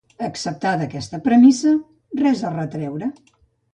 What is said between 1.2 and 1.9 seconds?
premissa,